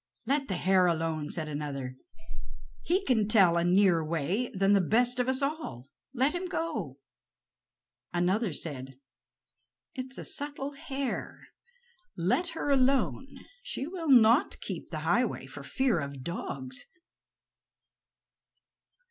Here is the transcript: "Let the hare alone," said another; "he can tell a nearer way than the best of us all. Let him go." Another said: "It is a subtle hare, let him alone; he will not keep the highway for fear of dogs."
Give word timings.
"Let 0.25 0.47
the 0.47 0.55
hare 0.55 0.87
alone," 0.87 1.29
said 1.29 1.47
another; 1.47 1.95
"he 2.81 3.05
can 3.05 3.27
tell 3.27 3.55
a 3.55 3.63
nearer 3.63 4.03
way 4.03 4.49
than 4.51 4.73
the 4.73 4.81
best 4.81 5.19
of 5.19 5.29
us 5.29 5.43
all. 5.43 5.91
Let 6.11 6.33
him 6.33 6.47
go." 6.47 6.97
Another 8.11 8.51
said: 8.51 8.97
"It 9.93 10.07
is 10.09 10.17
a 10.17 10.25
subtle 10.25 10.71
hare, 10.71 11.49
let 12.17 12.55
him 12.55 12.71
alone; 12.71 13.45
he 13.61 13.85
will 13.85 14.09
not 14.09 14.59
keep 14.59 14.89
the 14.89 15.01
highway 15.01 15.45
for 15.45 15.61
fear 15.61 15.99
of 15.99 16.23
dogs." 16.23 16.87